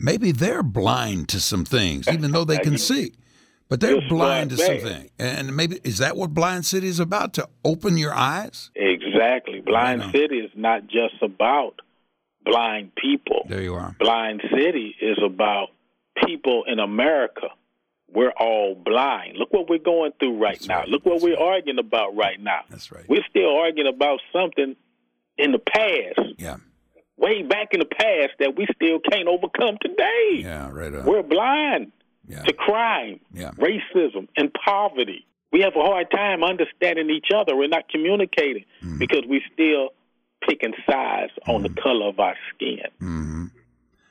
[0.01, 3.13] maybe they're blind to some things, even though they can see.
[3.69, 5.11] But they're blind to blind, something.
[5.21, 7.35] And maybe, is that what Blind City is about?
[7.35, 8.71] To open your eyes?
[8.75, 9.61] Exactly.
[9.61, 11.75] Blind City is not just about
[12.45, 13.47] blind people.
[13.49, 13.95] There you are.
[14.01, 15.69] Blind City is about
[16.27, 17.49] people in America.
[18.13, 19.37] We're all blind.
[19.37, 20.83] Look what we're going through right now.
[20.89, 22.63] Look what we're arguing about right now.
[22.69, 23.09] That's right.
[23.09, 24.75] We're still arguing about something
[25.39, 26.19] in the past.
[26.39, 26.57] Yeah.
[27.21, 30.41] Way back in the past that we still can't overcome today.
[30.43, 31.05] Yeah, right on.
[31.05, 31.93] We're blind
[32.47, 33.51] to crime, Yeah.
[33.53, 35.27] racism, and poverty.
[35.53, 37.55] We have a hard time understanding each other.
[37.57, 38.99] We're not communicating Mm-hmm.
[38.99, 39.91] because we still
[40.49, 43.45] picking sides on the color of our skin Mm-hmm.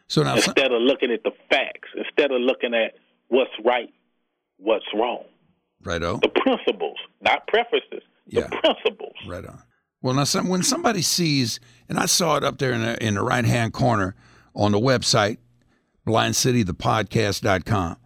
[0.07, 2.95] So now, instead of looking at the facts, instead of looking at
[3.29, 3.91] what's right,
[4.57, 5.23] what's wrong.
[5.83, 6.19] right on.
[6.21, 8.01] The principles, not preferences.
[8.27, 9.13] The principles.
[9.27, 9.61] Right on.
[10.01, 13.15] Well, now, some, when somebody sees, and I saw it up there in the, in
[13.15, 14.15] the right hand corner
[14.55, 15.37] on the website,
[16.07, 17.97] blindcitythepodcast.com.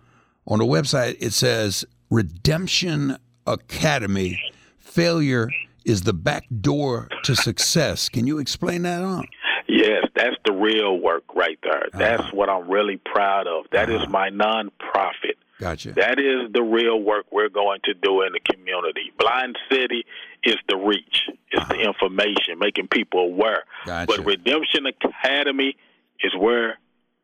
[0.46, 4.40] On the website, it says Redemption Academy
[4.78, 5.50] failure
[5.86, 8.10] is the back door to success.
[8.10, 9.28] Can you explain that on?
[9.68, 11.88] Yes, that's the real work right there.
[11.94, 11.98] Uh-huh.
[12.00, 13.66] That's what I'm really proud of.
[13.72, 14.10] That is uh-huh.
[14.10, 15.33] my nonprofit.
[15.60, 15.94] Gotcha.
[15.94, 19.14] That is the real work we're going to do in the community.
[19.18, 20.06] Blind City
[20.44, 21.90] is the reach, it's the uh-huh.
[21.90, 23.64] information, making people aware.
[23.86, 24.08] Gotcha.
[24.08, 25.78] But Redemption Academy
[26.22, 26.80] is where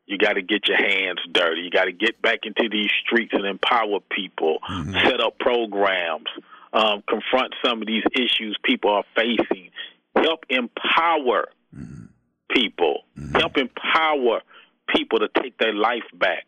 [0.06, 1.62] you got to get your hands dirty.
[1.62, 4.94] You got to get back into these streets and empower people, mm-hmm.
[4.94, 6.28] set up programs,
[6.74, 9.70] um, confront some of these issues people are facing,
[10.16, 12.06] help empower mm-hmm.
[12.52, 13.36] people, mm-hmm.
[13.36, 14.42] help empower
[14.88, 16.46] people to take their life back.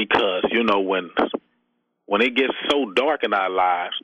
[0.00, 1.10] Because you know when
[2.06, 3.94] when it gets so dark in our lives,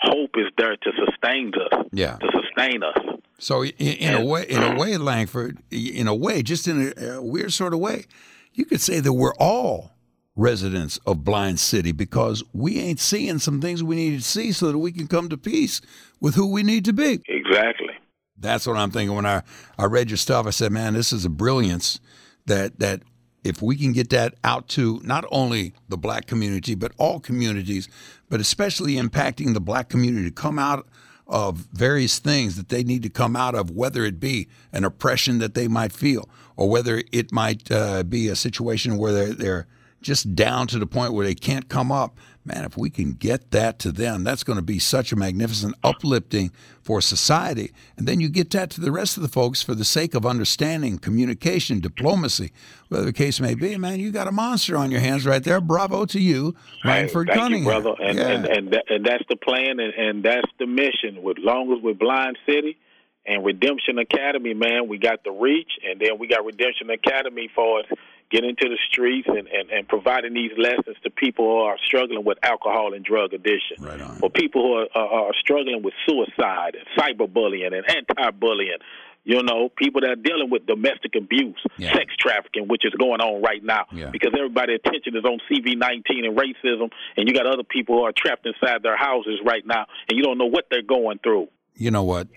[0.00, 1.86] hope is there to sustain us.
[1.92, 2.16] Yeah.
[2.16, 2.96] To sustain us.
[3.38, 7.16] So in, in a way, in a way, Langford, in a way, just in a,
[7.16, 8.06] a weird sort of way,
[8.52, 9.92] you could say that we're all
[10.36, 14.72] residents of Blind City because we ain't seeing some things we need to see so
[14.72, 15.80] that we can come to peace
[16.20, 17.22] with who we need to be.
[17.28, 17.94] Exactly.
[18.36, 19.42] That's what I'm thinking when I,
[19.78, 20.46] I read your stuff.
[20.46, 22.00] I said, man, this is a brilliance
[22.46, 23.02] that that
[23.44, 27.88] if we can get that out to not only the black community but all communities,
[28.28, 30.86] but especially impacting the black community to come out
[31.26, 35.38] of various things that they need to come out of, whether it be an oppression
[35.38, 39.66] that they might feel, or whether it might uh, be a situation where they're, they're
[40.04, 42.16] just down to the point where they can't come up.
[42.46, 45.74] Man, if we can get that to them, that's going to be such a magnificent
[45.82, 46.50] uplifting
[46.82, 47.72] for society.
[47.96, 50.26] And then you get that to the rest of the folks for the sake of
[50.26, 52.52] understanding, communication, diplomacy,
[52.88, 53.78] whatever the case may be.
[53.78, 55.58] Man, you got a monster on your hands right there.
[55.58, 57.74] Bravo to you, Langford Thank Cunningham.
[57.76, 58.02] you, brother.
[58.02, 58.28] And Yeah.
[58.28, 61.22] and and, that, and that's the plan, and, and that's the mission.
[61.22, 62.76] With long as we're Blind City
[63.24, 67.80] and Redemption Academy, man, we got the reach, and then we got Redemption Academy for
[67.80, 67.86] us
[68.30, 72.24] getting into the streets and, and, and providing these lessons to people who are struggling
[72.24, 73.76] with alcohol and drug addiction.
[73.80, 74.16] Right on.
[74.16, 78.78] For people who are, are, are struggling with suicide and cyberbullying and anti-bullying.
[79.26, 83.40] You know, people that are dealing with domestic abuse, sex trafficking, which is going on
[83.40, 84.10] right now, Yeah.
[84.10, 88.12] because everybody's attention is on CV19 and racism, and you got other people who are
[88.14, 91.48] trapped inside their houses right now, and you don't know what they're going through.
[91.74, 92.28] you know what?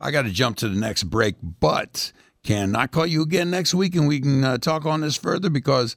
[0.00, 2.10] I got to jump to the next break, but
[2.42, 5.50] can I call you again next week and we can uh, talk on this further?
[5.50, 5.96] Because,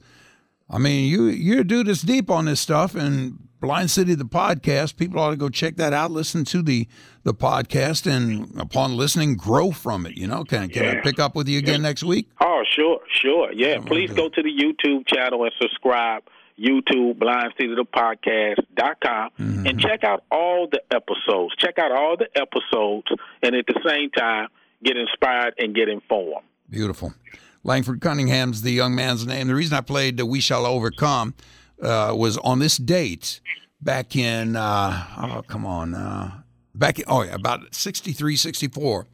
[0.68, 4.24] I mean, you you're a dude that's deep on this stuff, and Blind City, the
[4.24, 4.96] podcast.
[4.96, 6.10] People ought to go check that out.
[6.10, 6.86] Listen to the
[7.22, 10.16] the podcast, and upon listening, grow from it.
[10.18, 12.28] You know, can can I pick up with you again next week?
[12.40, 13.50] Oh, sure, sure.
[13.52, 16.24] Yeah, please go to the YouTube channel and subscribe.
[16.58, 19.30] YouTube, Blind City the Podcast.com,
[19.66, 21.56] and check out all the episodes.
[21.56, 23.06] Check out all the episodes,
[23.42, 24.48] and at the same time,
[24.82, 26.44] get inspired and get informed.
[26.68, 27.14] Beautiful.
[27.62, 29.46] Langford Cunningham's the young man's name.
[29.46, 31.34] The reason I played "We Shall Overcome"
[31.82, 33.40] uh, was on this date
[33.80, 36.42] back in uh, oh come on uh,
[36.74, 39.06] back in, oh yeah about 63, 64.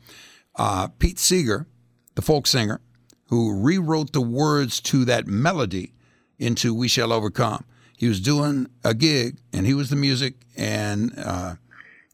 [0.56, 1.66] Uh, Pete Seeger,
[2.16, 2.80] the folk singer,
[3.28, 5.92] who rewrote the words to that melody
[6.38, 7.64] into "We Shall Overcome."
[7.96, 11.56] He was doing a gig, and he was the music, and uh,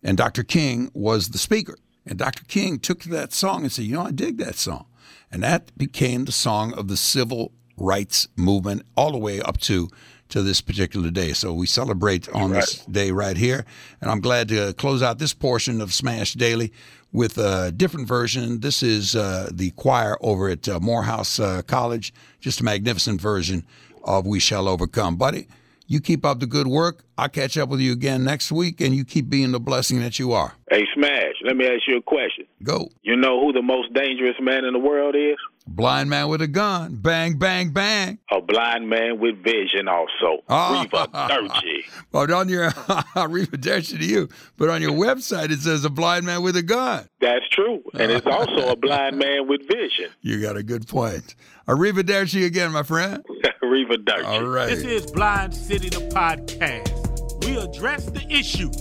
[0.03, 0.43] and Dr.
[0.43, 1.77] King was the speaker.
[2.07, 2.45] And Dr.
[2.45, 4.87] King took to that song and said, "You know, I dig that song,"
[5.31, 9.89] and that became the song of the civil rights movement all the way up to
[10.29, 11.33] to this particular day.
[11.33, 13.65] So we celebrate on this day right here,
[14.01, 16.73] and I'm glad to close out this portion of Smash Daily
[17.13, 18.61] with a different version.
[18.61, 23.65] This is uh, the choir over at uh, Morehouse uh, College, just a magnificent version
[24.05, 25.49] of "We Shall Overcome," buddy.
[25.89, 27.05] You keep up the good work.
[27.17, 30.19] I'll catch up with you again next week, and you keep being the blessing that
[30.19, 30.55] you are.
[30.71, 32.45] Hey, Smash, let me ask you a question.
[32.63, 32.91] Go.
[33.03, 35.37] You know who the most dangerous man in the world is?
[35.69, 36.97] Blind man with a gun.
[36.97, 38.19] Bang, bang, bang.
[38.31, 40.43] A blind man with vision, also.
[40.49, 40.83] Ah.
[40.83, 41.85] Reva Dirty.
[42.13, 42.73] But on your
[43.29, 47.09] reproduction to you, but on your website it says a blind man with a gun.
[47.21, 47.83] That's true.
[47.95, 50.11] And it's also a blind man with vision.
[50.21, 51.35] You got a good point.
[51.69, 53.25] Arrivederci again, my friend.
[53.63, 54.23] Reva Dirty.
[54.23, 54.69] All right.
[54.69, 57.45] This is Blind City, the podcast.
[57.45, 58.77] We address the issues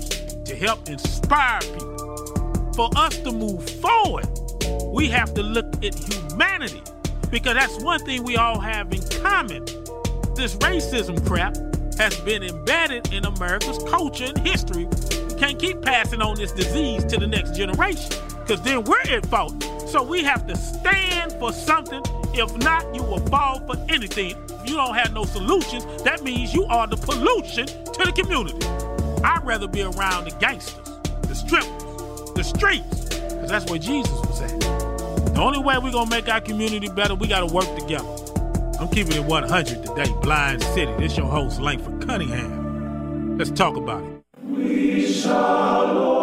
[0.45, 2.73] to help inspire people.
[2.75, 4.27] For us to move forward,
[4.93, 6.81] we have to look at humanity
[7.31, 9.65] because that's one thing we all have in common.
[10.35, 11.55] This racism crap
[11.97, 14.85] has been embedded in America's culture and history.
[14.85, 18.11] We can't keep passing on this disease to the next generation
[18.41, 19.63] because then we're at fault.
[19.87, 22.03] So we have to stand for something.
[22.37, 24.35] If not, you will fall for anything.
[24.49, 28.65] If you don't have no solutions, that means you are the pollution to the community.
[29.23, 30.85] I'd rather be around the gangsters,
[31.21, 34.59] the strippers, the streets, because that's where Jesus was at.
[34.59, 38.07] The only way we're going to make our community better, we got to work together.
[38.81, 40.91] I'm keeping it 100 today, Blind City.
[40.97, 43.37] This your host, Langford Cunningham.
[43.37, 44.23] Let's talk about it.
[44.43, 46.14] We shall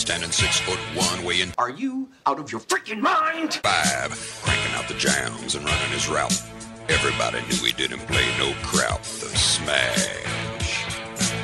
[0.00, 1.52] standing six foot one, weighing.
[1.58, 3.54] Are you out of your freaking mind?
[3.62, 4.10] Five,
[4.42, 6.32] cranking out the jams and running his route.
[6.88, 9.02] Everybody knew he didn't play no crap.
[9.02, 10.86] The smash,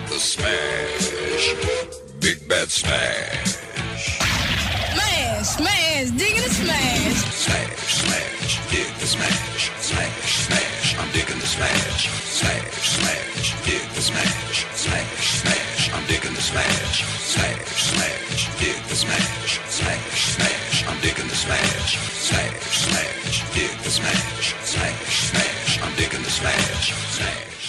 [0.08, 1.54] the smash,
[2.18, 3.58] big bad smash,
[4.94, 7.24] Smash, smash, digging the smash.
[7.44, 10.96] smash, smash, dig the smash, smash, smash.
[10.98, 15.92] I'm digging the smash, smash, smash, dig the smash, smash, smash.
[15.92, 17.04] I'm digging the smash,
[17.36, 20.86] smash, smash, dig the smash, smash, smash.
[20.88, 21.92] I'm digging the smash,
[22.28, 25.82] smash, smash, dig the smash, smash, smash.
[25.82, 27.64] I'm digging the smash, smash.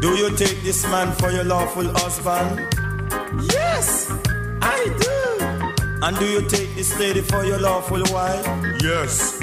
[0.00, 2.50] Do you take this man for your lawful husband?
[3.50, 4.10] Yes,
[4.60, 5.18] I do.
[6.04, 8.46] And do you take this lady for your lawful wife?
[8.82, 9.40] Yes,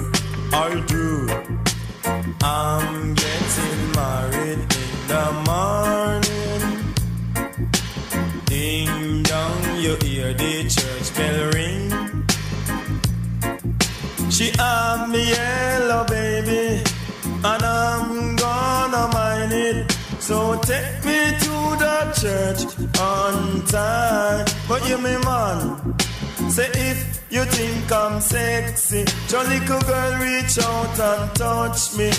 [0.51, 1.27] I do.
[2.41, 4.78] I'm getting married in
[5.09, 6.63] the morning.
[8.45, 11.89] Ding dong, you hear the church bell ring.
[14.29, 16.83] She have me yellow baby,
[17.43, 19.91] and I'm gonna mind it.
[20.19, 22.61] So take me to the church
[22.99, 24.45] on time.
[24.67, 25.97] But you me man,
[26.51, 26.99] say if
[27.31, 32.11] you think I'm sexy, your little girl reach out and touch me.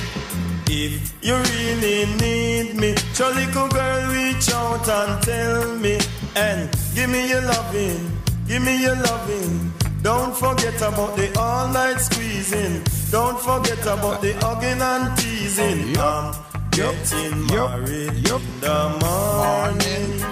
[0.73, 5.99] If you really need me, your little girl reach out and tell me
[6.37, 8.17] And give me your loving,
[8.47, 9.73] give me your loving.
[10.03, 12.85] Don't forget about the all night squeezing.
[13.11, 15.99] Don't forget about the hugging and teasing.
[15.99, 16.35] I'm
[16.71, 20.23] getting married in the morning.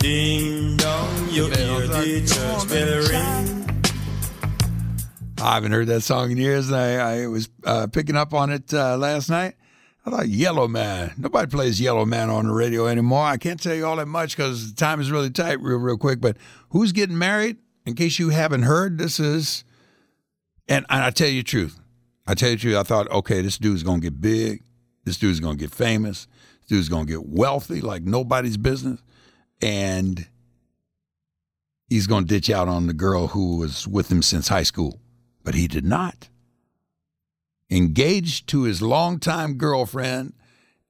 [0.00, 3.59] Ding dong, you hear the church bell ring.
[5.40, 6.68] I haven't heard that song in years.
[6.70, 9.54] and I, I was uh, picking up on it uh, last night.
[10.04, 11.12] I thought Yellowman.
[11.18, 13.24] Nobody plays Yellowman on the radio anymore.
[13.24, 16.20] I can't tell you all that much because time is really tight, real, real quick.
[16.20, 16.36] But
[16.70, 17.58] who's getting married?
[17.86, 19.64] In case you haven't heard, this is,
[20.68, 21.80] and, and I tell you the truth.
[22.26, 22.76] I tell you the truth.
[22.76, 24.62] I thought, okay, this dude's gonna get big.
[25.04, 26.26] This dude's gonna get famous.
[26.60, 29.02] This dude's gonna get wealthy like nobody's business,
[29.62, 30.28] and
[31.88, 35.00] he's gonna ditch out on the girl who was with him since high school.
[35.42, 36.28] But he did not
[37.70, 40.34] engaged to his longtime girlfriend,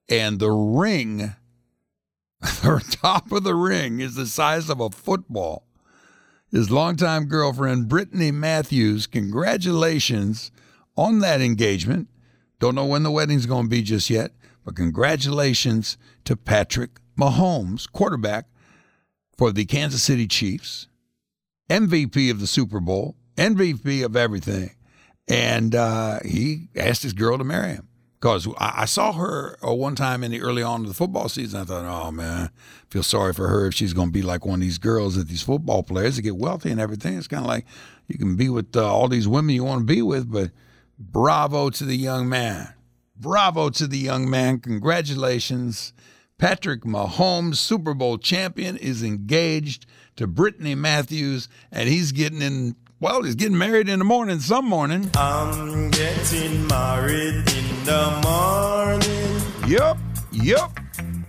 [0.09, 1.35] and the ring,
[2.41, 5.67] the top of the ring, is the size of a football.
[6.51, 10.51] His longtime girlfriend, Brittany Matthews, congratulations
[10.97, 12.09] on that engagement.
[12.59, 14.31] Don't know when the wedding's going to be just yet,
[14.65, 18.47] but congratulations to Patrick Mahomes, quarterback
[19.37, 20.87] for the Kansas City Chiefs,
[21.69, 24.71] MVP of the Super Bowl, MVP of everything
[25.27, 27.87] and uh, he asked his girl to marry him
[28.19, 31.61] because I, saw her uh, one time in the early on of the football season.
[31.61, 32.49] I thought, oh man, I
[32.89, 35.27] feel sorry for her if she's going to be like one of these girls that
[35.27, 37.17] these football players that get wealthy and everything.
[37.17, 37.65] It's kind of like
[38.07, 40.51] you can be with uh, all these women you want to be with, but
[40.99, 42.73] bravo to the young man.
[43.15, 44.59] Bravo to the young man.
[44.59, 45.93] Congratulations.
[46.37, 49.85] Patrick Mahomes, Super Bowl champion, is engaged
[50.15, 54.65] to Brittany Matthews, and he's getting in well, he's getting married in the morning, some
[54.65, 55.09] morning.
[55.15, 59.69] I'm getting married in the morning.
[59.69, 59.97] Yup,
[60.31, 60.79] yup.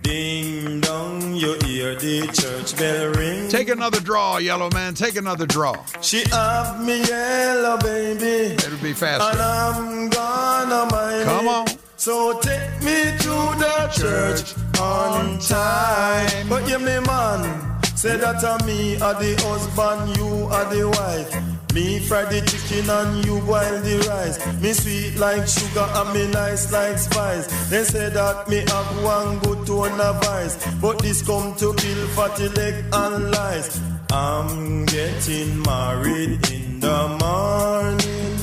[0.03, 3.49] Ding dong, you hear the church bell ring.
[3.49, 4.93] Take another draw, Yellowman.
[4.93, 5.83] Take another draw.
[6.01, 8.53] She have me yellow, baby.
[8.53, 9.31] It'll be faster.
[9.31, 11.67] And I'm gonna mind Come on.
[11.95, 16.49] So take me to the church on time.
[16.49, 21.52] But you me man, say that to me are the husband, you are the wife.
[21.73, 24.37] Me fry the chicken and you boil the rice.
[24.61, 27.47] Me sweet like sugar and me nice like spice.
[27.69, 32.07] They say that me have one good tone of voice, but this come to kill
[32.09, 33.81] fatty leg and lies.
[34.11, 38.37] I'm getting married in the morning.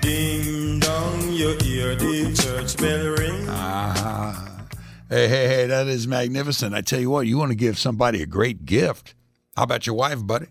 [0.00, 3.46] Ding dong, you hear the church bell ring.
[3.50, 4.66] Ah.
[5.10, 6.74] Hey, hey, hey, that is magnificent.
[6.74, 9.14] I tell you what, you want to give somebody a great gift.
[9.54, 10.46] How about your wife, buddy?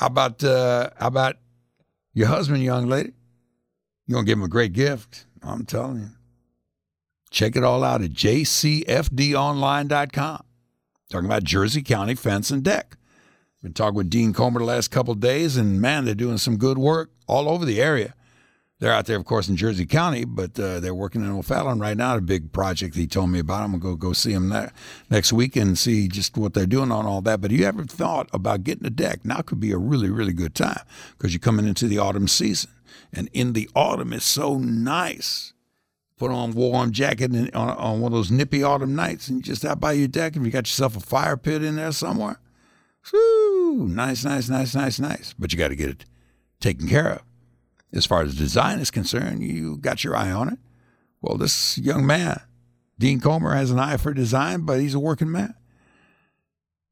[0.00, 1.36] How about uh, how about
[2.14, 3.12] your husband, young lady?
[4.06, 5.26] You gonna give him a great gift?
[5.42, 6.08] I'm telling you.
[7.30, 10.42] Check it all out at jcfdonline.com.
[11.10, 12.96] Talking about Jersey County Fence and Deck.
[13.62, 16.78] Been talking with Dean Comer the last couple days, and man, they're doing some good
[16.78, 18.14] work all over the area.
[18.80, 21.96] They're out there, of course, in Jersey County, but uh, they're working in O'Fallon right
[21.96, 22.16] now.
[22.16, 23.62] A big project he told me about.
[23.62, 24.70] I'm gonna go go see them ne-
[25.10, 27.42] next week and see just what they're doing on all that.
[27.42, 29.22] But you ever thought about getting a deck?
[29.22, 30.80] Now could be a really really good time
[31.12, 32.70] because you're coming into the autumn season,
[33.12, 35.52] and in the autumn it's so nice.
[36.16, 39.42] Put on warm jacket and, on, on one of those nippy autumn nights, and you
[39.42, 42.40] just out by your deck, and you got yourself a fire pit in there somewhere.
[43.12, 45.34] Woo, nice, nice, nice, nice, nice.
[45.38, 46.04] But you got to get it
[46.60, 47.22] taken care of.
[47.92, 50.58] As far as design is concerned, you got your eye on it.
[51.20, 52.40] Well, this young man,
[52.98, 55.54] Dean Comer, has an eye for design, but he's a working man.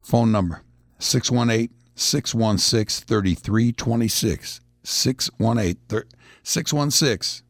[0.03, 0.63] Phone number
[0.99, 4.61] 618 616 3326.
[4.83, 6.03] 618
[6.43, 7.45] 616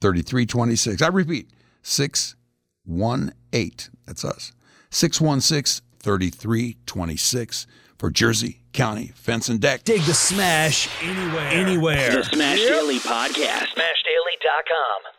[0.00, 1.02] 3326.
[1.02, 1.50] I repeat,
[1.82, 3.92] 618.
[4.06, 4.52] That's us.
[4.90, 7.66] 616 3326
[8.02, 9.84] for Jersey County Fence and Deck.
[9.84, 11.46] Dig the smash anywhere.
[11.46, 12.10] Anywhere.
[12.16, 13.68] The Smash Daily Podcast.
[13.76, 15.12] SmashDaily.com.